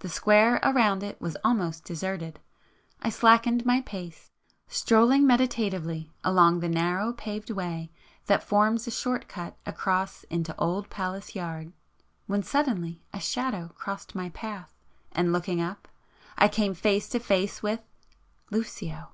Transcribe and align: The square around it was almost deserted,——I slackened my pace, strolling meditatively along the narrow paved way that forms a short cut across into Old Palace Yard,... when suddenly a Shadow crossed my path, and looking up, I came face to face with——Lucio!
The 0.00 0.10
square 0.10 0.56
around 0.62 1.02
it 1.02 1.18
was 1.18 1.38
almost 1.42 1.82
deserted,——I 1.86 3.08
slackened 3.08 3.64
my 3.64 3.80
pace, 3.80 4.30
strolling 4.68 5.26
meditatively 5.26 6.12
along 6.22 6.60
the 6.60 6.68
narrow 6.68 7.14
paved 7.14 7.48
way 7.48 7.90
that 8.26 8.42
forms 8.42 8.86
a 8.86 8.90
short 8.90 9.28
cut 9.28 9.56
across 9.64 10.24
into 10.24 10.54
Old 10.58 10.90
Palace 10.90 11.34
Yard,... 11.34 11.72
when 12.26 12.42
suddenly 12.42 13.00
a 13.14 13.18
Shadow 13.18 13.70
crossed 13.74 14.14
my 14.14 14.28
path, 14.28 14.68
and 15.12 15.32
looking 15.32 15.62
up, 15.62 15.88
I 16.36 16.48
came 16.48 16.74
face 16.74 17.08
to 17.08 17.18
face 17.18 17.62
with——Lucio! 17.62 19.12